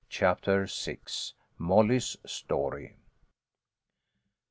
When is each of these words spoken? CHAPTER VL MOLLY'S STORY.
CHAPTER 0.09 0.65
VL 0.65 1.33
MOLLY'S 1.59 2.17
STORY. 2.25 2.95